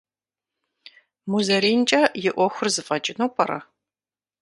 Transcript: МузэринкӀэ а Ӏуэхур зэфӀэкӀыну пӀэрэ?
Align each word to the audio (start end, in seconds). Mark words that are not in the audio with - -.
МузэринкӀэ 1.29 2.01
а 2.23 2.31
Ӏуэхур 2.35 2.67
зэфӀэкӀыну 2.75 3.31
пӀэрэ? 3.35 3.59